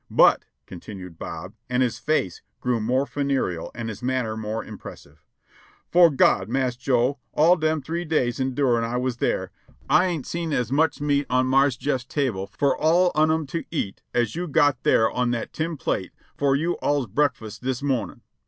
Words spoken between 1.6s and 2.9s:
and his face grew